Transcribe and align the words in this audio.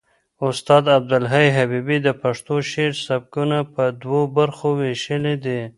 استاد 0.49 0.83
عبدالحی 0.97 1.47
حبیبي 1.57 1.97
د 2.05 2.07
پښتو 2.21 2.55
شعر 2.71 2.93
سبکونه 3.07 3.57
په 3.73 3.83
دوو 4.01 4.21
برخو 4.37 4.67
وېشلي 4.79 5.35
دي. 5.45 5.61